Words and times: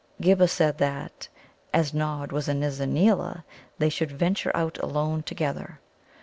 Ghibba 0.19 0.47
said 0.47 0.79
that, 0.79 1.27
as 1.71 1.93
Nod 1.93 2.31
was 2.31 2.49
a 2.49 2.55
Nizza 2.55 2.87
neela, 2.87 3.45
they 3.77 3.89
should 3.89 4.09
venture 4.11 4.49
out 4.57 4.79
alone 4.81 5.21
together. 5.21 5.79